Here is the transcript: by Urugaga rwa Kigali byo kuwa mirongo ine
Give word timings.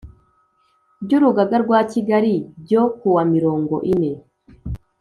by 1.03 1.11
Urugaga 1.17 1.55
rwa 1.63 1.79
Kigali 1.91 2.33
byo 2.63 2.83
kuwa 2.97 3.23
mirongo 3.33 3.75
ine 3.93 4.11